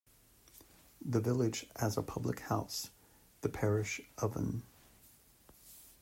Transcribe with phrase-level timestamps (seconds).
[1.05, 2.89] The village has a public house,
[3.41, 4.63] the "Parish Oven".